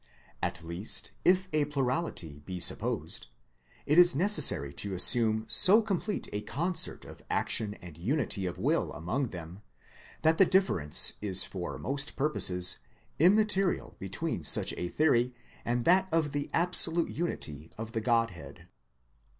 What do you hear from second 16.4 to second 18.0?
absolute unity of